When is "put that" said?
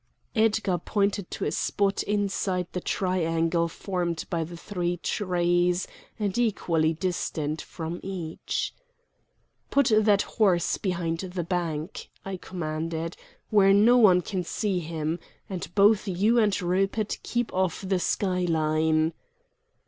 9.69-10.23